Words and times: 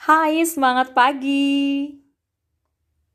Hai, 0.00 0.40
semangat 0.48 0.96
pagi. 0.96 1.92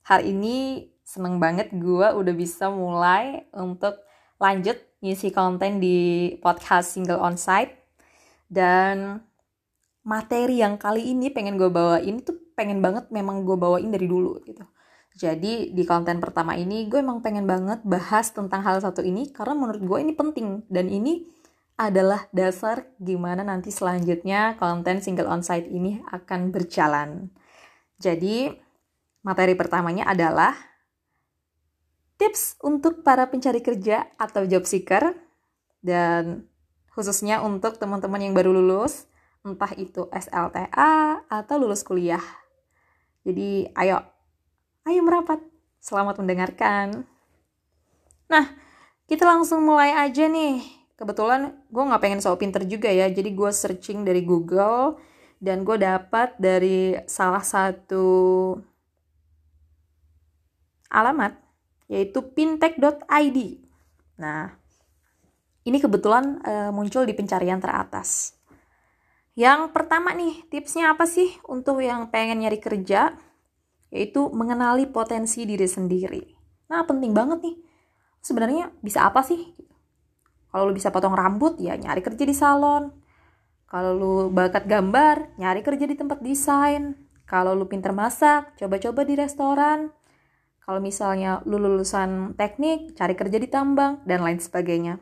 Hari 0.05 0.29
ini 0.29 0.85
seneng 1.01 1.41
banget 1.41 1.73
gue 1.73 2.07
udah 2.13 2.35
bisa 2.37 2.69
mulai 2.69 3.49
untuk 3.57 3.97
lanjut 4.37 4.77
ngisi 5.01 5.33
konten 5.33 5.81
di 5.81 6.29
podcast 6.45 6.93
single 6.93 7.25
onsite. 7.25 7.73
Dan 8.45 9.17
materi 10.05 10.61
yang 10.61 10.77
kali 10.77 11.09
ini 11.09 11.33
pengen 11.33 11.57
gue 11.57 11.73
bawain 11.73 12.21
tuh 12.21 12.37
pengen 12.53 12.85
banget 12.85 13.09
memang 13.09 13.49
gue 13.49 13.57
bawain 13.57 13.89
dari 13.89 14.05
dulu 14.05 14.45
gitu. 14.45 14.61
Jadi 15.17 15.73
di 15.73 15.83
konten 15.89 16.21
pertama 16.21 16.53
ini 16.53 16.85
gue 16.85 17.01
emang 17.01 17.25
pengen 17.25 17.49
banget 17.49 17.81
bahas 17.81 18.29
tentang 18.29 18.61
hal 18.61 18.77
satu 18.77 19.01
ini 19.01 19.33
karena 19.33 19.57
menurut 19.57 19.81
gue 19.81 19.97
ini 20.05 20.13
penting 20.13 20.61
dan 20.69 20.85
ini 20.93 21.25
adalah 21.75 22.31
dasar 22.31 22.87
gimana 23.03 23.43
nanti 23.43 23.67
selanjutnya 23.67 24.55
konten 24.55 25.03
single 25.03 25.27
onsite 25.27 25.67
ini 25.67 25.99
akan 26.07 26.55
berjalan. 26.55 27.27
Jadi, 27.99 28.51
materi 29.23 29.59
pertamanya 29.59 30.07
adalah 30.07 30.55
tips 32.15 32.55
untuk 32.63 33.03
para 33.03 33.27
pencari 33.27 33.59
kerja 33.59 34.07
atau 34.15 34.47
job 34.47 34.63
seeker 34.63 35.19
dan 35.83 36.47
khususnya 36.95 37.43
untuk 37.43 37.75
teman-teman 37.75 38.23
yang 38.23 38.31
baru 38.31 38.55
lulus, 38.55 39.11
entah 39.43 39.75
itu 39.75 40.07
SLTA 40.15 41.27
atau 41.27 41.55
lulus 41.59 41.83
kuliah. 41.83 42.23
Jadi, 43.27 43.67
ayo, 43.75 43.99
ayo 44.87 45.01
merapat. 45.03 45.43
Selamat 45.83 46.17
mendengarkan. 46.23 47.03
Nah, 48.31 48.45
kita 49.05 49.27
langsung 49.27 49.61
mulai 49.61 49.93
aja 49.93 50.25
nih 50.25 50.84
kebetulan 50.95 51.55
gue 51.71 51.83
nggak 51.83 52.01
pengen 52.01 52.19
so 52.23 52.35
pinter 52.35 52.63
juga 52.67 52.91
ya. 52.91 53.07
Jadi 53.11 53.31
gue 53.31 53.51
searching 53.51 54.03
dari 54.03 54.23
Google 54.23 54.99
dan 55.39 55.67
gue 55.67 55.77
dapat 55.79 56.35
dari 56.39 56.95
salah 57.05 57.43
satu 57.43 58.07
alamat 60.89 61.35
yaitu 61.85 62.17
fintech.id 62.33 63.37
nah 64.15 64.57
ini 65.65 65.81
kebetulan 65.81 66.39
uh, 66.45 66.69
muncul 66.69 67.09
di 67.09 67.17
pencarian 67.17 67.57
teratas. 67.57 68.37
Yang 69.33 69.73
pertama 69.73 70.13
nih 70.13 70.45
tipsnya 70.47 70.93
apa 70.93 71.09
sih 71.09 71.27
untuk 71.49 71.81
yang 71.81 72.13
pengen 72.13 72.45
nyari 72.45 72.61
kerja? 72.61 73.17
Yaitu 73.89 74.29
mengenali 74.29 74.85
potensi 74.85 75.41
diri 75.43 75.65
sendiri. 75.65 76.21
Nah 76.69 76.85
penting 76.85 77.17
banget 77.17 77.41
nih. 77.41 77.57
Sebenarnya 78.21 78.77
bisa 78.77 79.09
apa 79.09 79.25
sih 79.25 79.57
kalau 80.55 80.71
lu 80.71 80.73
bisa 80.79 80.87
potong 80.87 81.11
rambut, 81.11 81.59
ya 81.59 81.75
nyari 81.75 81.99
kerja 81.99 82.23
di 82.23 82.31
salon. 82.31 82.87
Kalau 83.67 83.91
lu 83.91 84.13
bakat 84.31 84.71
gambar, 84.71 85.35
nyari 85.35 85.59
kerja 85.59 85.83
di 85.83 85.99
tempat 85.99 86.23
desain. 86.23 86.95
Kalau 87.27 87.51
lu 87.51 87.67
pinter 87.67 87.91
masak, 87.91 88.55
coba-coba 88.55 89.03
di 89.03 89.19
restoran. 89.19 89.91
Kalau 90.63 90.79
misalnya 90.79 91.43
lu 91.43 91.59
lulusan 91.59 92.39
teknik, 92.39 92.95
cari 92.95 93.19
kerja 93.19 93.35
di 93.35 93.51
tambang, 93.51 93.99
dan 94.07 94.23
lain 94.23 94.39
sebagainya. 94.39 94.95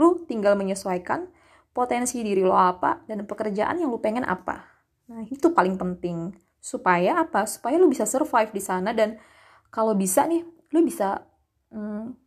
Lu 0.00 0.24
tinggal 0.24 0.56
menyesuaikan 0.56 1.28
potensi 1.76 2.24
diri 2.24 2.40
lo 2.40 2.56
apa 2.56 3.04
dan 3.04 3.28
pekerjaan 3.28 3.84
yang 3.84 3.92
lu 3.92 4.00
pengen 4.00 4.24
apa. 4.24 4.64
Nah, 5.12 5.28
itu 5.28 5.52
paling 5.52 5.76
penting. 5.76 6.32
Supaya 6.64 7.20
apa? 7.20 7.44
Supaya 7.44 7.76
lu 7.76 7.92
bisa 7.92 8.08
survive 8.08 8.56
di 8.56 8.62
sana 8.64 8.96
dan 8.96 9.20
kalau 9.68 9.92
bisa 9.92 10.24
nih, 10.24 10.48
lu 10.72 10.80
bisa 10.80 11.28
hmm, 11.68 12.23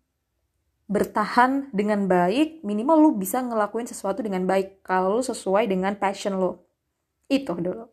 bertahan 0.87 1.67
dengan 1.75 2.07
baik, 2.07 2.63
minimal 2.63 2.97
lu 2.97 3.11
bisa 3.19 3.43
ngelakuin 3.43 3.85
sesuatu 3.85 4.23
dengan 4.23 4.47
baik 4.47 4.81
kalau 4.87 5.19
lu 5.19 5.23
sesuai 5.23 5.67
dengan 5.67 5.99
passion 5.99 6.39
lo. 6.39 6.63
Itu 7.27 7.59
dulu. 7.59 7.91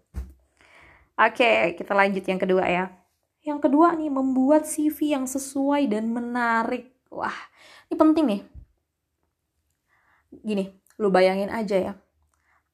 Oke, 1.19 1.75
kita 1.75 1.93
lanjut 1.95 2.23
yang 2.23 2.39
kedua 2.39 2.65
ya. 2.71 2.85
Yang 3.43 3.69
kedua 3.69 3.99
nih, 3.99 4.11
membuat 4.11 4.65
CV 4.65 5.15
yang 5.15 5.27
sesuai 5.27 5.91
dan 5.91 6.11
menarik. 6.11 6.95
Wah, 7.11 7.35
ini 7.91 7.95
penting 7.99 8.25
nih. 8.31 8.43
Gini, 10.43 10.65
lu 10.99 11.11
bayangin 11.11 11.51
aja 11.51 11.77
ya. 11.77 11.93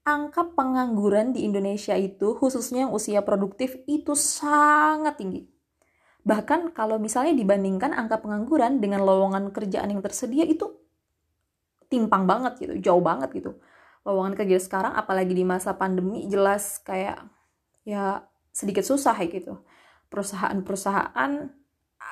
Angka 0.04 0.52
pengangguran 0.56 1.32
di 1.36 1.44
Indonesia 1.44 1.96
itu, 1.96 2.36
khususnya 2.36 2.88
yang 2.88 2.92
usia 2.92 3.20
produktif, 3.20 3.76
itu 3.84 4.16
sangat 4.16 5.20
tinggi 5.20 5.59
Bahkan 6.20 6.76
kalau 6.76 7.00
misalnya 7.00 7.32
dibandingkan 7.32 7.96
angka 7.96 8.20
pengangguran 8.20 8.78
dengan 8.78 9.04
lowongan 9.04 9.52
kerjaan 9.52 9.88
yang 9.88 10.04
tersedia 10.04 10.44
itu 10.44 10.68
timpang 11.90 12.28
banget 12.28 12.60
gitu, 12.60 12.74
jauh 12.78 13.02
banget 13.02 13.34
gitu. 13.34 13.58
Lowongan 14.06 14.36
kerja 14.38 14.56
sekarang 14.62 14.92
apalagi 14.96 15.32
di 15.32 15.44
masa 15.44 15.76
pandemi 15.76 16.24
jelas 16.30 16.80
kayak 16.80 17.24
ya 17.84 18.24
sedikit 18.52 18.84
susah 18.86 19.16
ya 19.16 19.28
gitu. 19.28 19.54
Perusahaan-perusahaan 20.10 21.32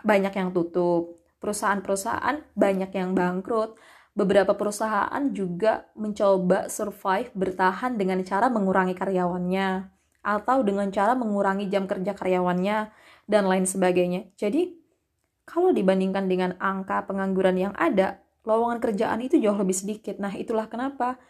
banyak 0.05 0.35
yang 0.35 0.51
tutup, 0.55 1.19
perusahaan-perusahaan 1.39 2.43
banyak 2.55 2.91
yang 2.95 3.15
bangkrut. 3.15 3.79
Beberapa 4.19 4.59
perusahaan 4.59 5.23
juga 5.31 5.87
mencoba 5.95 6.67
survive 6.67 7.31
bertahan 7.39 7.95
dengan 7.95 8.19
cara 8.27 8.51
mengurangi 8.51 8.99
karyawannya 8.99 9.95
atau 10.27 10.67
dengan 10.67 10.91
cara 10.91 11.15
mengurangi 11.15 11.71
jam 11.71 11.87
kerja 11.87 12.19
karyawannya 12.19 12.91
dan 13.29 13.45
lain 13.45 13.69
sebagainya. 13.69 14.33
Jadi, 14.41 14.73
kalau 15.45 15.71
dibandingkan 15.71 16.27
dengan 16.27 16.57
angka 16.57 17.05
pengangguran 17.05 17.61
yang 17.61 17.75
ada, 17.77 18.25
lowongan 18.49 18.81
kerjaan 18.81 19.21
itu 19.21 19.37
jauh 19.37 19.57
lebih 19.57 19.77
sedikit. 19.77 20.17
Nah, 20.17 20.33
itulah 20.33 20.67
kenapa 20.67 21.21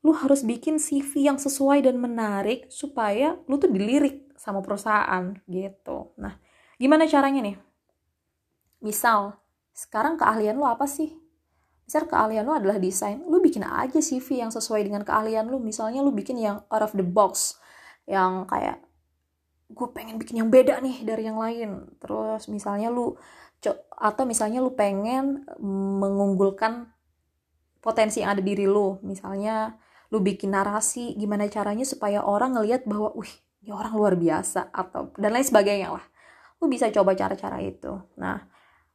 lu 0.00 0.16
harus 0.16 0.46
bikin 0.46 0.80
CV 0.80 1.28
yang 1.28 1.36
sesuai 1.36 1.84
dan 1.84 2.00
menarik 2.00 2.70
supaya 2.72 3.36
lu 3.44 3.60
tuh 3.60 3.68
dilirik 3.68 4.32
sama 4.38 4.64
perusahaan 4.64 5.36
gitu. 5.44 6.16
Nah, 6.16 6.40
gimana 6.80 7.04
caranya 7.04 7.44
nih? 7.44 7.56
Misal, 8.80 9.36
sekarang 9.76 10.16
keahlian 10.16 10.56
lu 10.56 10.64
apa 10.64 10.88
sih? 10.88 11.12
Misal 11.84 12.08
keahlian 12.08 12.48
lu 12.48 12.56
adalah 12.56 12.80
desain, 12.80 13.20
lu 13.26 13.42
bikin 13.44 13.66
aja 13.66 14.00
CV 14.00 14.40
yang 14.40 14.48
sesuai 14.48 14.86
dengan 14.86 15.04
keahlian 15.04 15.50
lu. 15.50 15.60
Misalnya 15.60 16.00
lu 16.00 16.14
bikin 16.14 16.40
yang 16.40 16.64
out 16.72 16.80
of 16.86 16.96
the 16.96 17.04
box, 17.04 17.60
yang 18.08 18.48
kayak 18.48 18.80
gue 19.70 19.88
pengen 19.94 20.18
bikin 20.18 20.42
yang 20.42 20.50
beda 20.50 20.82
nih 20.82 21.06
dari 21.06 21.26
yang 21.26 21.38
lain 21.38 21.86
terus 22.02 22.50
misalnya 22.50 22.90
lu 22.90 23.14
atau 24.00 24.24
misalnya 24.24 24.64
lu 24.64 24.72
pengen 24.72 25.44
mengunggulkan 26.00 26.88
potensi 27.84 28.24
yang 28.24 28.34
ada 28.34 28.42
di 28.42 28.52
diri 28.52 28.66
lu 28.66 28.98
misalnya 29.04 29.76
lu 30.10 30.18
bikin 30.18 30.50
narasi 30.50 31.14
gimana 31.14 31.46
caranya 31.46 31.86
supaya 31.86 32.24
orang 32.26 32.58
ngelihat 32.58 32.88
bahwa 32.88 33.14
wih 33.14 33.30
ini 33.62 33.70
orang 33.70 33.92
luar 33.94 34.14
biasa 34.16 34.72
atau 34.72 35.12
dan 35.14 35.30
lain 35.36 35.46
sebagainya 35.46 35.92
lah 35.92 36.04
lu 36.60 36.66
bisa 36.66 36.88
coba 36.90 37.14
cara-cara 37.14 37.60
itu 37.62 38.00
nah 38.18 38.50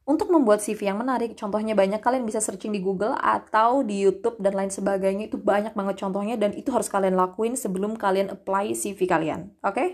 untuk 0.06 0.30
membuat 0.30 0.62
CV 0.62 0.86
yang 0.86 1.02
menarik, 1.02 1.34
contohnya 1.34 1.74
banyak 1.74 1.98
kalian 1.98 2.22
bisa 2.22 2.38
searching 2.38 2.70
di 2.70 2.78
Google 2.78 3.18
atau 3.18 3.82
di 3.82 4.06
YouTube 4.06 4.38
dan 4.38 4.54
lain 4.54 4.70
sebagainya. 4.70 5.26
Itu 5.26 5.42
banyak 5.42 5.74
banget 5.74 5.98
contohnya 5.98 6.38
dan 6.38 6.54
itu 6.54 6.70
harus 6.70 6.86
kalian 6.86 7.18
lakuin 7.18 7.58
sebelum 7.58 7.98
kalian 7.98 8.30
apply 8.30 8.70
CV 8.78 9.02
kalian. 9.02 9.50
Oke? 9.66 9.74
Okay? 9.74 9.88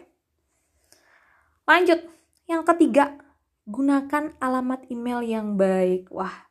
Lanjut, 1.62 2.03
yang 2.50 2.67
ketiga, 2.67 3.23
gunakan 3.71 4.34
alamat 4.43 4.91
email 4.91 5.23
yang 5.23 5.55
baik. 5.55 6.11
Wah, 6.11 6.50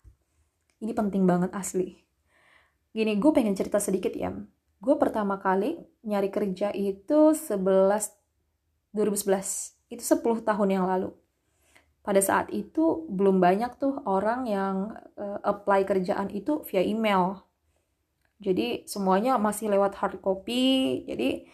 ini 0.80 0.96
penting 0.96 1.28
banget 1.28 1.52
asli. 1.52 2.00
Gini, 2.96 3.20
gue 3.20 3.32
pengen 3.36 3.52
cerita 3.52 3.76
sedikit 3.84 4.16
ya. 4.16 4.32
Gue 4.80 4.96
pertama 4.96 5.36
kali 5.36 5.84
nyari 6.08 6.32
kerja 6.32 6.72
itu 6.72 7.36
11 7.36 8.16
2011. 8.96 9.92
Itu 9.92 10.04
10 10.04 10.48
tahun 10.48 10.70
yang 10.72 10.88
lalu. 10.88 11.12
Pada 12.02 12.24
saat 12.24 12.48
itu 12.56 13.06
belum 13.12 13.44
banyak 13.44 13.78
tuh 13.78 14.00
orang 14.08 14.48
yang 14.48 14.96
uh, 15.20 15.40
apply 15.44 15.84
kerjaan 15.84 16.32
itu 16.32 16.64
via 16.72 16.82
email. 16.82 17.44
Jadi 18.42 18.88
semuanya 18.90 19.36
masih 19.38 19.70
lewat 19.70 20.00
hard 20.00 20.18
copy. 20.24 21.04
Jadi 21.06 21.46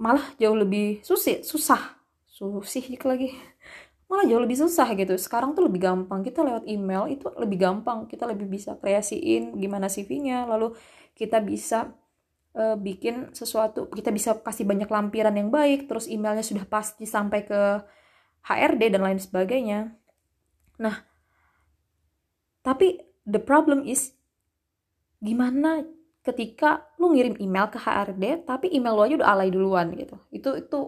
malah 0.00 0.24
jauh 0.40 0.56
lebih 0.56 1.04
susah. 1.04 1.44
Susah 1.44 2.00
susih 2.40 2.96
lagi. 3.04 3.36
Malah 4.08 4.24
jauh 4.26 4.42
lebih 4.42 4.58
susah 4.58 4.88
gitu. 4.96 5.14
Sekarang 5.20 5.52
tuh 5.52 5.68
lebih 5.68 5.84
gampang. 5.84 6.24
Kita 6.24 6.40
lewat 6.40 6.64
email 6.66 7.06
itu 7.12 7.28
lebih 7.36 7.60
gampang. 7.60 8.08
Kita 8.08 8.24
lebih 8.24 8.48
bisa 8.48 8.74
kreasiin 8.80 9.54
gimana 9.60 9.86
CV-nya 9.92 10.48
lalu 10.48 10.72
kita 11.12 11.38
bisa 11.44 11.92
uh, 12.56 12.74
bikin 12.80 13.30
sesuatu. 13.36 13.92
Kita 13.92 14.08
bisa 14.10 14.40
kasih 14.40 14.64
banyak 14.64 14.88
lampiran 14.88 15.36
yang 15.36 15.52
baik. 15.52 15.86
Terus 15.86 16.08
emailnya 16.08 16.42
sudah 16.42 16.64
pasti 16.64 17.04
sampai 17.04 17.44
ke 17.44 17.60
HRD 18.48 18.88
dan 18.88 19.04
lain 19.04 19.20
sebagainya. 19.20 19.94
Nah 20.80 20.96
tapi 22.64 23.04
the 23.28 23.38
problem 23.40 23.84
is 23.84 24.16
gimana 25.20 25.84
ketika 26.30 26.86
lu 27.02 27.12
ngirim 27.12 27.34
email 27.42 27.66
ke 27.68 27.78
HRD 27.82 28.46
tapi 28.46 28.70
email 28.70 28.94
lu 28.94 29.02
aja 29.02 29.14
udah 29.20 29.28
alay 29.34 29.50
duluan 29.50 29.90
gitu. 29.98 30.16
Itu 30.30 30.54
itu 30.56 30.78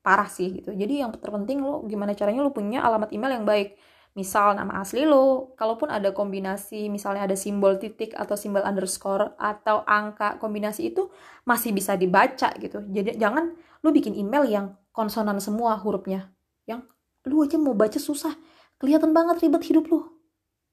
parah 0.00 0.28
sih 0.28 0.60
gitu. 0.60 0.74
Jadi 0.74 1.04
yang 1.04 1.14
terpenting 1.14 1.62
lu 1.62 1.86
gimana 1.86 2.16
caranya 2.16 2.42
lu 2.42 2.52
punya 2.52 2.82
alamat 2.82 3.14
email 3.14 3.40
yang 3.40 3.46
baik. 3.46 3.78
Misal 4.10 4.58
nama 4.58 4.82
asli 4.82 5.06
lo, 5.06 5.54
kalaupun 5.54 5.86
ada 5.86 6.10
kombinasi, 6.10 6.90
misalnya 6.90 7.30
ada 7.30 7.38
simbol 7.38 7.78
titik 7.78 8.10
atau 8.18 8.34
simbol 8.34 8.58
underscore 8.66 9.38
atau 9.38 9.86
angka 9.86 10.34
kombinasi 10.42 10.90
itu 10.90 11.14
masih 11.46 11.70
bisa 11.70 11.94
dibaca 11.94 12.50
gitu. 12.58 12.82
Jadi 12.90 13.14
jangan 13.14 13.54
lu 13.86 13.94
bikin 13.94 14.18
email 14.18 14.50
yang 14.50 14.66
konsonan 14.90 15.38
semua 15.38 15.78
hurufnya, 15.78 16.26
yang 16.66 16.82
lu 17.22 17.46
aja 17.46 17.54
mau 17.54 17.70
baca 17.70 18.02
susah, 18.02 18.34
kelihatan 18.82 19.14
banget 19.14 19.46
ribet 19.46 19.62
hidup 19.70 19.86
lu. 19.86 20.09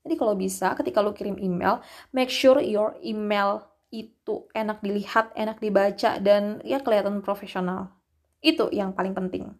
Jadi 0.07 0.15
kalau 0.15 0.39
bisa 0.39 0.71
ketika 0.79 1.03
lu 1.03 1.11
kirim 1.11 1.35
email, 1.35 1.83
make 2.15 2.31
sure 2.31 2.63
your 2.63 2.95
email 3.03 3.59
itu 3.91 4.47
enak 4.55 4.79
dilihat, 4.79 5.35
enak 5.35 5.59
dibaca 5.59 6.15
dan 6.23 6.63
ya 6.63 6.79
kelihatan 6.79 7.19
profesional. 7.19 7.91
Itu 8.39 8.71
yang 8.71 8.95
paling 8.95 9.11
penting. 9.11 9.51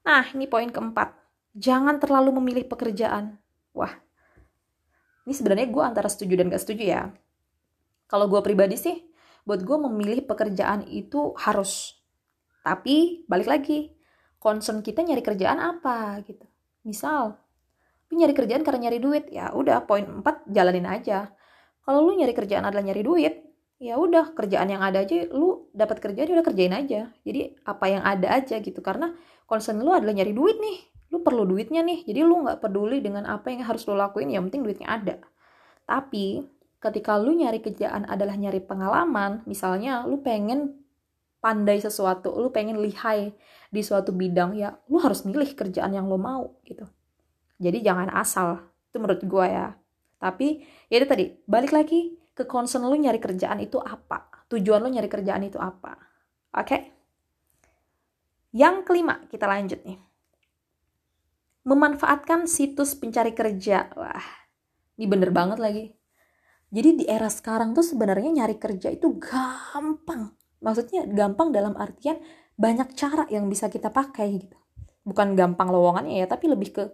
Nah, 0.00 0.24
ini 0.32 0.48
poin 0.48 0.72
keempat 0.72 1.12
jangan 1.52 2.00
terlalu 2.00 2.40
memilih 2.40 2.64
pekerjaan. 2.64 3.36
Wah, 3.76 3.92
ini 5.28 5.36
sebenarnya 5.36 5.68
gue 5.68 5.84
antara 5.84 6.08
setuju 6.08 6.40
dan 6.40 6.48
gak 6.48 6.64
setuju 6.64 6.84
ya. 6.88 7.02
Kalau 8.08 8.24
gue 8.32 8.40
pribadi 8.40 8.80
sih, 8.80 8.96
buat 9.44 9.60
gue 9.60 9.76
memilih 9.76 10.24
pekerjaan 10.24 10.88
itu 10.88 11.36
harus. 11.36 12.00
Tapi 12.64 13.28
balik 13.28 13.48
lagi, 13.48 13.92
concern 14.40 14.80
kita 14.80 15.04
nyari 15.04 15.20
kerjaan 15.20 15.60
apa 15.60 16.16
gitu. 16.24 16.48
Misal, 16.88 17.36
lu 18.10 18.14
nyari 18.18 18.34
kerjaan 18.34 18.66
karena 18.66 18.90
nyari 18.90 18.98
duit, 18.98 19.24
ya 19.30 19.54
udah 19.54 19.86
poin 19.86 20.02
4 20.02 20.50
jalanin 20.50 20.86
aja. 20.86 21.30
Kalau 21.86 22.02
lu 22.04 22.18
nyari 22.18 22.34
kerjaan 22.34 22.66
adalah 22.66 22.82
nyari 22.82 23.02
duit, 23.06 23.34
ya 23.80 23.96
udah 23.96 24.36
kerjaan 24.36 24.68
yang 24.68 24.82
ada 24.84 25.00
aja 25.06 25.24
lu 25.32 25.70
dapat 25.72 26.02
kerjaan 26.02 26.34
udah 26.34 26.46
kerjain 26.46 26.74
aja. 26.74 27.08
Jadi 27.24 27.56
apa 27.64 27.84
yang 27.88 28.02
ada 28.04 28.28
aja 28.34 28.58
gitu. 28.58 28.82
Karena 28.82 29.14
concern 29.46 29.80
lu 29.80 29.94
adalah 29.94 30.12
nyari 30.12 30.34
duit 30.34 30.58
nih. 30.58 30.78
Lu 31.10 31.22
perlu 31.22 31.46
duitnya 31.48 31.80
nih. 31.86 32.04
Jadi 32.04 32.20
lu 32.22 32.44
nggak 32.44 32.60
peduli 32.60 33.00
dengan 33.00 33.26
apa 33.26 33.50
yang 33.50 33.64
harus 33.64 33.86
lu 33.88 33.96
lakuin 33.96 34.28
yang 34.30 34.46
penting 34.50 34.62
duitnya 34.66 34.88
ada. 34.90 35.14
Tapi 35.88 36.44
ketika 36.80 37.20
lu 37.20 37.36
nyari 37.36 37.60
kerjaan 37.60 38.08
adalah 38.08 38.34
nyari 38.34 38.58
pengalaman 38.64 39.44
misalnya 39.44 40.08
lu 40.08 40.24
pengen 40.24 40.80
pandai 41.44 41.76
sesuatu 41.76 42.32
lu 42.40 42.48
pengen 42.48 42.80
lihai 42.80 43.36
di 43.68 43.80
suatu 43.84 44.16
bidang 44.16 44.56
ya 44.56 44.76
lu 44.88 44.96
harus 44.96 45.28
milih 45.28 45.52
kerjaan 45.52 45.92
yang 45.92 46.08
lu 46.08 46.16
mau 46.16 46.56
gitu 46.64 46.88
jadi 47.60 47.92
jangan 47.92 48.08
asal 48.16 48.64
itu 48.90 48.96
menurut 48.96 49.22
gue 49.22 49.46
ya 49.46 49.76
tapi 50.16 50.64
ya 50.88 50.96
itu 50.98 51.06
tadi 51.06 51.24
balik 51.44 51.76
lagi 51.76 52.16
ke 52.32 52.48
concern 52.48 52.88
lu 52.88 52.96
nyari 52.96 53.20
kerjaan 53.20 53.60
itu 53.60 53.76
apa 53.76 54.48
tujuan 54.48 54.80
lu 54.80 54.88
nyari 54.88 55.06
kerjaan 55.06 55.44
itu 55.44 55.60
apa 55.60 55.94
oke 56.56 56.66
okay? 56.66 56.80
yang 58.56 58.82
kelima 58.82 59.22
kita 59.28 59.44
lanjut 59.44 59.84
nih 59.84 60.10
memanfaatkan 61.64 62.48
situs 62.48 62.96
pencari 62.96 63.36
kerja. 63.36 63.92
Wah, 63.96 64.26
ini 64.96 65.06
bener 65.08 65.30
banget 65.32 65.58
lagi. 65.60 65.86
Jadi 66.70 67.02
di 67.02 67.04
era 67.06 67.26
sekarang 67.26 67.74
tuh 67.74 67.82
sebenarnya 67.82 68.30
nyari 68.30 68.56
kerja 68.56 68.94
itu 68.94 69.18
gampang. 69.18 70.34
Maksudnya 70.62 71.08
gampang 71.10 71.50
dalam 71.50 71.74
artian 71.74 72.20
banyak 72.54 72.94
cara 72.94 73.26
yang 73.32 73.50
bisa 73.50 73.66
kita 73.66 73.90
pakai 73.90 74.26
gitu. 74.38 74.56
Bukan 75.02 75.34
gampang 75.34 75.72
lowongannya 75.72 76.22
ya, 76.22 76.26
tapi 76.30 76.46
lebih 76.46 76.70
ke 76.70 76.84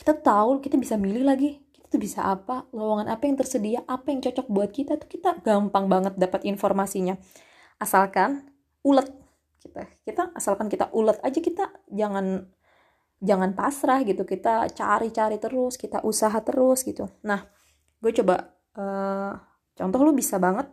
kita 0.00 0.16
tahu, 0.16 0.64
kita 0.64 0.80
bisa 0.80 0.96
milih 0.96 1.28
lagi. 1.28 1.60
Kita 1.68 1.92
tuh 1.92 2.00
bisa 2.00 2.24
apa, 2.24 2.64
lowongan 2.72 3.12
apa 3.12 3.28
yang 3.28 3.36
tersedia, 3.36 3.84
apa 3.84 4.08
yang 4.08 4.24
cocok 4.24 4.46
buat 4.48 4.72
kita 4.72 4.96
tuh 4.96 5.08
kita 5.12 5.44
gampang 5.44 5.92
banget 5.92 6.16
dapat 6.16 6.48
informasinya. 6.48 7.20
Asalkan 7.76 8.48
ulet 8.80 9.12
kita. 9.60 9.84
Kita 10.08 10.32
asalkan 10.32 10.72
kita 10.72 10.88
ulet 10.96 11.20
aja 11.20 11.36
kita 11.36 11.68
jangan 11.92 12.48
jangan 13.20 13.52
pasrah 13.52 14.00
gitu 14.08 14.24
kita 14.24 14.72
cari-cari 14.72 15.36
terus 15.36 15.76
kita 15.76 16.00
usaha 16.08 16.40
terus 16.40 16.80
gitu 16.80 17.04
nah 17.20 17.44
gue 18.00 18.12
coba 18.16 18.56
uh, 18.80 19.36
contoh 19.76 20.00
lu 20.00 20.16
bisa 20.16 20.40
banget 20.40 20.72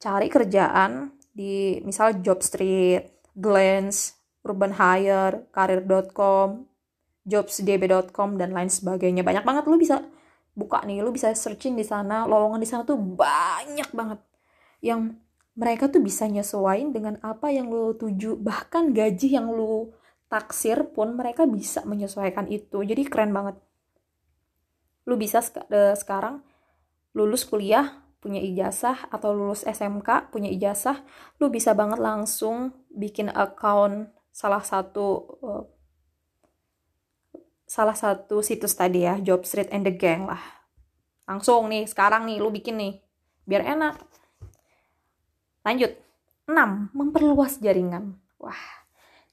cari 0.00 0.32
kerjaan 0.32 1.12
di 1.38 1.78
misal 1.86 2.18
Jobstreet, 2.18 3.30
Glance, 3.30 4.18
Urban 4.42 4.74
Hire, 4.74 5.46
Karir.com, 5.54 6.66
jobsdb.com 7.28 8.40
dan 8.40 8.56
lain 8.56 8.72
sebagainya. 8.72 9.20
Banyak 9.20 9.44
banget 9.44 9.64
lu 9.68 9.76
bisa 9.76 10.00
buka 10.56 10.82
nih 10.82 11.04
lu 11.04 11.12
bisa 11.12 11.30
searching 11.36 11.76
di 11.76 11.84
sana. 11.84 12.24
Lowongan 12.24 12.58
di 12.58 12.68
sana 12.68 12.82
tuh 12.88 12.96
banyak 12.96 13.92
banget 13.92 14.20
yang 14.80 15.20
mereka 15.58 15.90
tuh 15.92 16.00
bisa 16.00 16.24
nyesuaiin 16.24 16.90
dengan 16.96 17.20
apa 17.20 17.52
yang 17.52 17.68
lu 17.68 17.92
tuju. 17.94 18.40
Bahkan 18.40 18.96
gaji 18.96 19.36
yang 19.36 19.52
lu 19.52 19.92
taksir 20.32 20.88
pun 20.96 21.14
mereka 21.14 21.44
bisa 21.44 21.84
menyesuaikan 21.84 22.48
itu. 22.48 22.80
Jadi 22.80 23.04
keren 23.04 23.36
banget. 23.36 23.60
Lu 25.04 25.20
bisa 25.20 25.44
sek 25.44 25.68
sekarang 25.96 26.40
lulus 27.16 27.44
kuliah 27.44 28.08
punya 28.18 28.42
ijazah 28.42 29.08
atau 29.14 29.30
lulus 29.30 29.62
SMK 29.62 30.34
punya 30.34 30.50
ijazah 30.50 31.06
lu 31.38 31.48
bisa 31.54 31.70
banget 31.72 32.02
langsung 32.02 32.74
bikin 32.90 33.30
account 33.30 34.10
salah 34.34 34.62
satu 34.62 35.06
uh, 35.38 35.62
salah 37.68 37.94
satu 37.94 38.40
situs 38.40 38.72
tadi 38.72 39.04
ya 39.04 39.20
Job 39.20 39.44
Street 39.44 39.68
and 39.68 39.84
the 39.84 39.92
Gang 39.92 40.24
lah 40.24 40.40
langsung 41.28 41.68
nih 41.68 41.84
sekarang 41.84 42.24
nih 42.24 42.40
lu 42.40 42.48
bikin 42.48 42.80
nih 42.80 43.04
biar 43.44 43.62
enak 43.76 44.00
lanjut 45.68 45.92
6 46.48 46.96
memperluas 46.96 47.60
jaringan 47.60 48.16
wah 48.40 48.78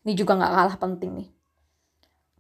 ini 0.06 0.14
juga 0.14 0.38
nggak 0.38 0.54
kalah 0.54 0.78
penting 0.78 1.12
nih. 1.18 1.30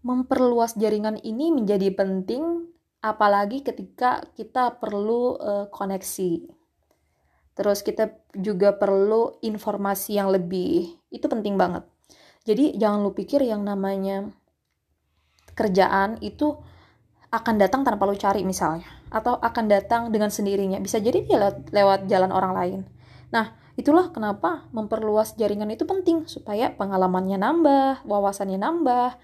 Memperluas 0.06 0.78
jaringan 0.78 1.18
ini 1.26 1.50
menjadi 1.50 1.90
penting 1.98 2.70
apalagi 3.02 3.66
ketika 3.66 4.22
kita 4.38 4.78
perlu 4.78 5.34
uh, 5.42 5.66
koneksi. 5.74 6.46
Terus 7.58 7.82
kita 7.82 8.14
juga 8.38 8.78
perlu 8.78 9.42
informasi 9.42 10.22
yang 10.22 10.30
lebih. 10.30 10.94
Itu 11.10 11.26
penting 11.26 11.58
banget. 11.58 11.90
Jadi 12.46 12.78
jangan 12.78 13.02
lu 13.02 13.18
pikir 13.18 13.42
yang 13.42 13.66
namanya 13.66 14.30
kerjaan 15.56 16.22
itu 16.22 16.60
akan 17.32 17.56
datang 17.58 17.82
tanpa 17.84 18.06
lu 18.08 18.16
cari 18.16 18.46
misalnya 18.46 18.88
atau 19.10 19.40
akan 19.40 19.66
datang 19.72 20.02
dengan 20.12 20.30
sendirinya. 20.30 20.78
Bisa 20.84 21.00
jadi 21.00 21.24
dia 21.24 21.40
lewat, 21.40 21.72
lewat 21.72 22.00
jalan 22.12 22.32
orang 22.32 22.54
lain. 22.54 22.80
Nah, 23.32 23.66
Itulah 23.76 24.08
kenapa 24.08 24.72
memperluas 24.72 25.36
jaringan 25.36 25.68
itu 25.68 25.84
penting 25.84 26.24
supaya 26.32 26.72
pengalamannya 26.72 27.36
nambah, 27.36 28.08
wawasannya 28.08 28.56
nambah, 28.56 29.20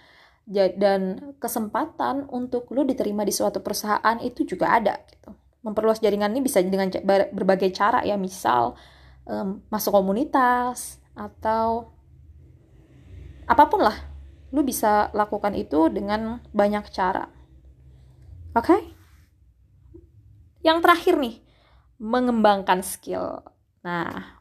dan 0.52 1.32
kesempatan 1.40 2.28
untuk 2.28 2.68
lo 2.76 2.84
diterima 2.84 3.24
di 3.24 3.32
suatu 3.32 3.64
perusahaan 3.64 4.20
itu 4.20 4.44
juga 4.44 4.76
ada 4.76 5.00
gitu. 5.08 5.32
Memperluas 5.64 6.04
jaringan 6.04 6.36
ini 6.36 6.44
bisa 6.44 6.60
dengan 6.60 6.92
berbagai 7.32 7.72
cara 7.72 8.04
ya, 8.04 8.20
misal 8.20 8.76
um, 9.24 9.64
masuk 9.72 9.96
komunitas 9.96 11.00
atau 11.16 11.96
apa 13.48 13.64
pun 13.72 13.88
lah. 13.88 14.11
Lo 14.52 14.62
bisa 14.68 15.10
lakukan 15.16 15.56
itu 15.56 15.88
dengan 15.88 16.44
banyak 16.52 16.92
cara. 16.92 17.32
Oke? 18.52 18.68
Okay? 18.68 18.82
Yang 20.62 20.78
terakhir 20.86 21.16
nih, 21.18 21.36
mengembangkan 21.98 22.86
skill. 22.86 23.42
Nah, 23.82 24.38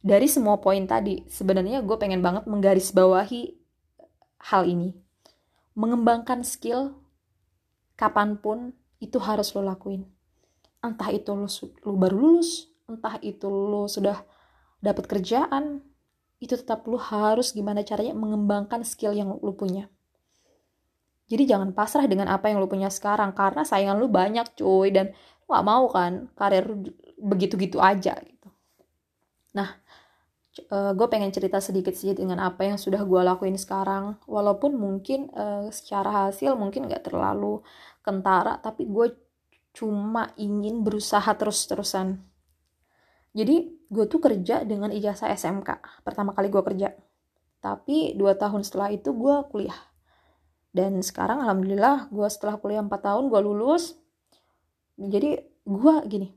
dari 0.00 0.30
semua 0.30 0.62
poin 0.62 0.86
tadi, 0.86 1.26
sebenarnya 1.28 1.82
gue 1.82 1.96
pengen 1.98 2.22
banget 2.22 2.46
menggarisbawahi 2.46 3.58
hal 4.48 4.62
ini. 4.64 4.94
Mengembangkan 5.76 6.40
skill 6.46 6.96
kapan 7.98 8.38
pun 8.38 8.72
itu 9.02 9.18
harus 9.20 9.52
lo 9.52 9.66
lakuin. 9.66 10.06
Entah 10.80 11.10
itu 11.10 11.34
lo, 11.34 11.50
lo 11.82 11.92
baru 11.98 12.16
lulus, 12.16 12.70
entah 12.86 13.18
itu 13.20 13.50
lo 13.50 13.90
sudah 13.90 14.22
dapat 14.78 15.04
kerjaan, 15.10 15.82
itu 16.42 16.54
tetap 16.54 16.84
lo 16.84 17.00
harus 17.00 17.56
gimana 17.56 17.80
caranya 17.80 18.12
mengembangkan 18.12 18.84
skill 18.84 19.16
yang 19.16 19.32
lo 19.32 19.52
punya. 19.56 19.88
Jadi 21.26 21.42
jangan 21.48 21.74
pasrah 21.74 22.06
dengan 22.06 22.30
apa 22.30 22.52
yang 22.52 22.62
lo 22.62 22.70
punya 22.70 22.92
sekarang 22.92 23.34
karena 23.34 23.66
saingan 23.66 23.98
lo 23.98 24.06
banyak 24.06 24.54
cuy 24.54 24.94
dan 24.94 25.10
lo 25.46 25.48
gak 25.50 25.66
mau 25.66 25.84
kan 25.90 26.30
karir 26.38 26.64
begitu-gitu 27.18 27.82
aja 27.82 28.14
gitu. 28.20 28.48
Nah, 29.56 29.80
uh, 30.70 30.92
gue 30.92 31.06
pengen 31.08 31.32
cerita 31.32 31.58
sedikit 31.58 31.92
sih 31.96 32.12
dengan 32.12 32.40
apa 32.44 32.68
yang 32.68 32.78
sudah 32.78 33.02
gue 33.02 33.20
lakuin 33.24 33.56
sekarang 33.58 34.20
walaupun 34.28 34.76
mungkin 34.76 35.32
uh, 35.32 35.68
secara 35.72 36.28
hasil 36.28 36.54
mungkin 36.54 36.88
gak 36.88 37.08
terlalu 37.10 37.60
kentara 38.04 38.60
tapi 38.62 38.86
gue 38.86 39.16
cuma 39.76 40.32
ingin 40.40 40.80
berusaha 40.80 41.28
terus-terusan 41.36 42.16
jadi 43.36 43.68
gue 43.68 44.04
tuh 44.08 44.16
kerja 44.16 44.64
dengan 44.64 44.88
ijazah 44.88 45.28
SMK 45.36 46.00
pertama 46.00 46.32
kali 46.32 46.48
gue 46.48 46.62
kerja. 46.64 46.96
Tapi 47.60 48.16
dua 48.16 48.32
tahun 48.32 48.64
setelah 48.64 48.88
itu 48.88 49.12
gue 49.12 49.36
kuliah. 49.52 49.76
Dan 50.72 51.04
sekarang 51.04 51.44
alhamdulillah 51.44 52.08
gue 52.08 52.28
setelah 52.32 52.56
kuliah 52.56 52.80
4 52.80 52.88
tahun 52.88 53.28
gue 53.28 53.40
lulus. 53.44 54.00
Jadi 54.96 55.36
gue 55.68 55.94
gini 56.08 56.28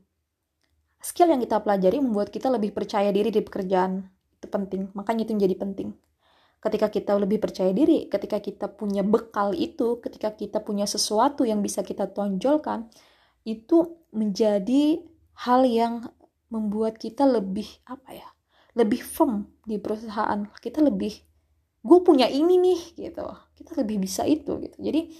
skill 1.00 1.32
yang 1.32 1.40
kita 1.40 1.64
pelajari 1.64 1.98
membuat 1.98 2.28
kita 2.28 2.52
lebih 2.52 2.76
percaya 2.76 3.08
diri 3.10 3.32
di 3.32 3.40
pekerjaan. 3.40 4.04
Itu 4.36 4.46
penting. 4.52 4.92
Makanya 4.92 5.24
itu 5.24 5.32
menjadi 5.32 5.56
penting. 5.56 5.88
Ketika 6.60 6.92
kita 6.92 7.16
lebih 7.16 7.40
percaya 7.40 7.72
diri, 7.72 8.04
ketika 8.12 8.36
kita 8.36 8.68
punya 8.68 9.00
bekal 9.00 9.56
itu, 9.56 9.96
ketika 10.04 10.36
kita 10.36 10.60
punya 10.60 10.84
sesuatu 10.84 11.48
yang 11.48 11.64
bisa 11.64 11.80
kita 11.80 12.12
tonjolkan, 12.12 12.92
itu 13.48 13.96
menjadi 14.12 15.00
hal 15.40 15.64
yang 15.64 16.12
membuat 16.50 16.98
kita 16.98 17.24
lebih 17.24 17.66
apa 17.86 18.10
ya? 18.12 18.28
Lebih 18.76 19.00
firm 19.02 19.48
di 19.64 19.78
perusahaan. 19.78 20.46
Kita 20.58 20.82
lebih 20.84 21.14
gue 21.80 21.98
punya 22.04 22.28
ini 22.28 22.60
nih 22.60 22.80
gitu. 23.08 23.24
Kita 23.56 23.78
lebih 23.78 24.02
bisa 24.02 24.26
itu 24.28 24.60
gitu. 24.60 24.76
Jadi 24.78 25.14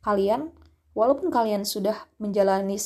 kalian 0.00 0.48
walaupun 0.96 1.28
kalian 1.28 1.68
sudah 1.68 2.08
menjalani 2.22 2.78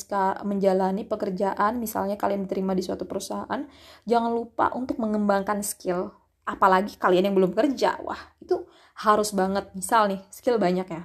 menjalani 0.43 1.07
pekerjaan, 1.07 1.79
misalnya 1.79 2.19
kalian 2.19 2.43
diterima 2.49 2.75
di 2.75 2.83
suatu 2.83 3.07
perusahaan, 3.07 3.63
jangan 4.03 4.31
lupa 4.35 4.73
untuk 4.75 4.99
mengembangkan 4.99 5.63
skill 5.63 6.11
apalagi 6.45 6.97
kalian 6.97 7.31
yang 7.31 7.35
belum 7.37 7.53
kerja 7.53 8.01
wah 8.01 8.19
itu 8.41 8.65
harus 9.05 9.31
banget 9.31 9.69
misal 9.77 10.09
nih 10.09 10.21
skill 10.33 10.57
banyak 10.57 10.87
ya 10.89 11.03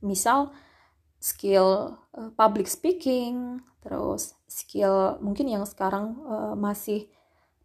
misal 0.00 0.50
skill 1.18 1.98
uh, 2.14 2.30
public 2.34 2.70
speaking 2.70 3.62
terus 3.82 4.38
skill 4.46 5.18
mungkin 5.22 5.50
yang 5.50 5.62
sekarang 5.66 6.18
uh, 6.26 6.54
masih 6.54 7.06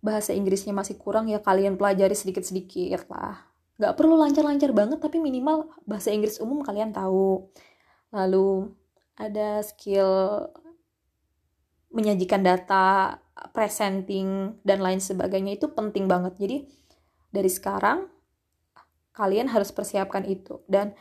bahasa 0.04 0.36
Inggrisnya 0.36 0.76
masih 0.76 1.00
kurang 1.00 1.32
ya 1.32 1.40
kalian 1.40 1.80
pelajari 1.80 2.12
sedikit-sedikit 2.12 3.08
lah. 3.08 3.40
Nggak 3.80 3.96
perlu 3.96 4.20
lancar-lancar 4.20 4.76
banget 4.76 5.00
tapi 5.00 5.18
minimal 5.24 5.72
bahasa 5.88 6.12
Inggris 6.12 6.44
umum 6.44 6.60
kalian 6.60 6.92
tahu. 6.92 7.48
Lalu 8.12 8.76
ada 9.16 9.64
skill 9.64 10.44
menyajikan 11.94 12.44
data 12.44 13.18
presenting 13.56 14.60
dan 14.62 14.84
lain 14.84 15.00
sebagainya 15.00 15.56
itu 15.56 15.72
penting 15.72 16.12
banget. 16.12 16.36
Jadi 16.36 16.58
dari 17.32 17.50
sekarang 17.50 18.12
kalian 19.16 19.48
harus 19.50 19.72
persiapkan 19.72 20.28
itu. 20.28 20.62
Dan 20.68 20.92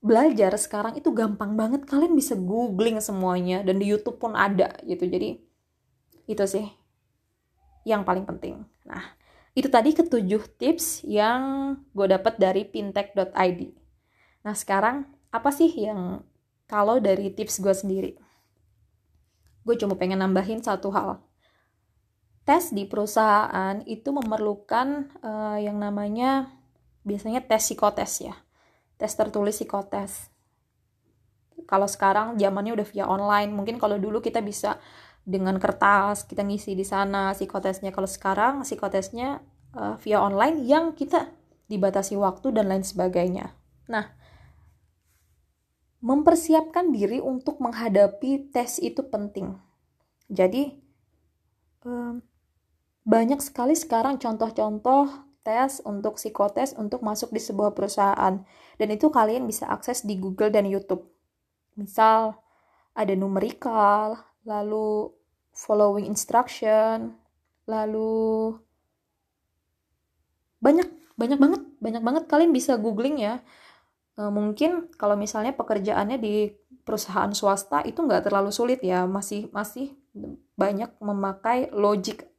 belajar 0.00 0.56
sekarang 0.56 0.96
itu 0.96 1.12
gampang 1.12 1.54
banget 1.54 1.84
kalian 1.84 2.16
bisa 2.16 2.32
googling 2.32 2.96
semuanya 3.04 3.60
dan 3.60 3.76
di 3.76 3.86
YouTube 3.88 4.16
pun 4.16 4.32
ada 4.32 4.72
gitu. 4.84 5.04
Jadi 5.04 5.40
itu 6.24 6.44
sih 6.48 6.66
yang 7.84 8.04
paling 8.04 8.24
penting. 8.24 8.64
Nah, 8.84 9.16
itu 9.52 9.68
tadi 9.68 9.92
ketujuh 9.92 10.56
tips 10.56 11.04
yang 11.04 11.74
gue 11.92 12.06
dapat 12.08 12.40
dari 12.40 12.64
fintech.id. 12.64 13.60
Nah, 14.40 14.54
sekarang 14.56 15.04
apa 15.28 15.50
sih 15.52 15.68
yang 15.68 16.24
kalau 16.64 16.96
dari 16.98 17.28
tips 17.32 17.60
gue 17.60 17.74
sendiri? 17.76 18.12
Gue 19.64 19.76
cuma 19.76 19.96
pengen 20.00 20.24
nambahin 20.24 20.64
satu 20.64 20.88
hal 20.90 21.20
tes 22.50 22.74
di 22.74 22.82
perusahaan 22.88 23.78
itu 23.86 24.10
memerlukan 24.10 25.06
uh, 25.22 25.58
yang 25.62 25.78
namanya 25.78 26.50
biasanya 27.06 27.46
tes 27.46 27.62
psikotes 27.62 28.26
ya. 28.26 28.34
Tes 29.00 29.16
tertulis 29.16 29.56
psikotes. 29.56 30.28
Kalau 31.64 31.88
sekarang 31.88 32.36
zamannya 32.36 32.76
udah 32.76 32.86
via 32.88 33.08
online, 33.08 33.48
mungkin 33.56 33.80
kalau 33.80 33.96
dulu 33.96 34.20
kita 34.20 34.44
bisa 34.44 34.76
dengan 35.24 35.60
kertas 35.60 36.24
kita 36.24 36.42
ngisi 36.44 36.72
di 36.74 36.84
sana 36.84 37.36
psikotesnya. 37.36 37.92
Kalau 37.92 38.08
sekarang 38.08 38.64
psikotesnya 38.64 39.40
uh, 39.76 39.94
via 40.00 40.18
online 40.20 40.64
yang 40.64 40.96
kita 40.96 41.30
dibatasi 41.70 42.18
waktu 42.18 42.50
dan 42.50 42.72
lain 42.72 42.82
sebagainya. 42.82 43.54
Nah, 43.86 44.10
mempersiapkan 46.02 46.90
diri 46.90 47.22
untuk 47.22 47.62
menghadapi 47.62 48.50
tes 48.50 48.82
itu 48.82 49.06
penting. 49.06 49.54
Jadi, 50.26 50.74
um, 51.86 52.18
banyak 53.06 53.38
sekali 53.38 53.78
sekarang 53.78 54.18
contoh-contoh 54.18 55.29
tes 55.40 55.80
untuk 55.84 56.20
psikotes 56.20 56.76
untuk 56.76 57.00
masuk 57.00 57.32
di 57.32 57.40
sebuah 57.40 57.72
perusahaan. 57.72 58.40
Dan 58.76 58.88
itu 58.92 59.08
kalian 59.08 59.48
bisa 59.48 59.68
akses 59.68 60.04
di 60.04 60.20
Google 60.20 60.52
dan 60.52 60.68
YouTube. 60.68 61.08
Misal, 61.76 62.36
ada 62.92 63.14
numerical, 63.16 64.20
lalu 64.44 65.12
following 65.56 66.08
instruction, 66.08 67.16
lalu 67.64 68.56
banyak, 70.60 70.88
banyak 71.16 71.38
banget, 71.40 71.60
banyak 71.80 72.02
banget 72.04 72.24
kalian 72.28 72.52
bisa 72.52 72.76
googling 72.76 73.20
ya. 73.20 73.40
E, 74.16 74.22
mungkin 74.28 74.92
kalau 74.96 75.16
misalnya 75.16 75.56
pekerjaannya 75.56 76.20
di 76.20 76.52
perusahaan 76.84 77.30
swasta 77.32 77.84
itu 77.84 78.00
nggak 78.04 78.28
terlalu 78.28 78.52
sulit 78.52 78.80
ya, 78.84 79.04
masih 79.08 79.48
masih 79.52 79.96
banyak 80.58 80.90
memakai 81.00 81.72
logic 81.72 82.29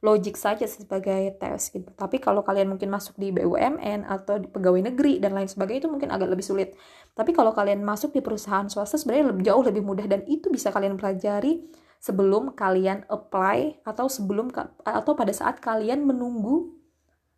logik 0.00 0.32
saja 0.40 0.64
sebagai 0.64 1.36
tes 1.36 1.68
gitu. 1.68 1.92
Tapi 1.92 2.16
kalau 2.16 2.40
kalian 2.40 2.72
mungkin 2.72 2.88
masuk 2.88 3.20
di 3.20 3.28
BUMN 3.36 4.08
atau 4.08 4.40
di 4.40 4.48
pegawai 4.48 4.88
negeri 4.92 5.20
dan 5.20 5.36
lain 5.36 5.48
sebagainya 5.48 5.86
itu 5.86 5.90
mungkin 5.92 6.08
agak 6.08 6.32
lebih 6.32 6.44
sulit. 6.44 6.72
Tapi 7.12 7.36
kalau 7.36 7.52
kalian 7.52 7.84
masuk 7.84 8.16
di 8.16 8.24
perusahaan 8.24 8.64
swasta 8.64 8.96
sebenarnya 8.96 9.36
lebih 9.36 9.44
jauh 9.44 9.60
lebih 9.60 9.84
mudah 9.84 10.08
dan 10.08 10.24
itu 10.24 10.48
bisa 10.48 10.72
kalian 10.72 10.96
pelajari 10.96 11.68
sebelum 12.00 12.56
kalian 12.56 13.04
apply 13.12 13.84
atau 13.84 14.08
sebelum 14.08 14.48
atau 14.88 15.12
pada 15.12 15.32
saat 15.36 15.60
kalian 15.60 16.08
menunggu 16.08 16.80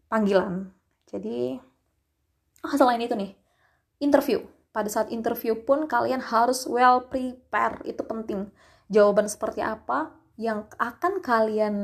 panggilan. 0.06 0.70
Jadi 1.10 1.58
oh, 2.62 2.74
selain 2.78 3.02
itu 3.02 3.18
nih, 3.18 3.34
interview. 3.98 4.38
Pada 4.72 4.88
saat 4.88 5.12
interview 5.12 5.52
pun 5.66 5.84
kalian 5.84 6.22
harus 6.22 6.64
well 6.64 7.04
prepare, 7.04 7.82
itu 7.84 8.00
penting. 8.06 8.48
Jawaban 8.88 9.28
seperti 9.28 9.60
apa, 9.60 10.14
yang 10.40 10.64
akan 10.80 11.20
kalian 11.20 11.76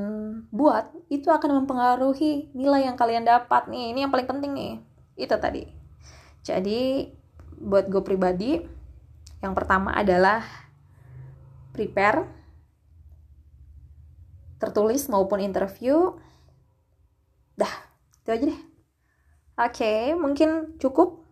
buat 0.49 0.89
itu 1.13 1.29
akan 1.29 1.63
mempengaruhi 1.63 2.49
nilai 2.57 2.89
yang 2.89 2.97
kalian 2.97 3.29
dapat. 3.29 3.69
Nih 3.69 3.93
ini 3.93 4.05
yang 4.05 4.13
paling 4.13 4.29
penting 4.29 4.53
nih. 4.57 4.75
Itu 5.19 5.37
tadi. 5.37 5.69
Jadi 6.41 7.13
buat 7.59 7.91
gue 7.93 8.01
pribadi 8.01 8.57
yang 9.45 9.53
pertama 9.53 9.93
adalah 9.95 10.43
prepare 11.77 12.25
tertulis 14.59 15.07
maupun 15.13 15.45
interview. 15.45 16.17
Dah 17.55 17.75
itu 18.25 18.29
aja 18.33 18.45
deh. 18.49 18.61
Oke 19.59 20.17
mungkin 20.17 20.81
cukup. 20.81 21.23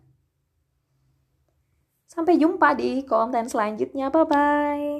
Sampai 2.07 2.41
jumpa 2.41 2.77
di 2.77 3.05
konten 3.09 3.49
selanjutnya. 3.49 4.13
Bye 4.13 4.25
bye 4.29 4.97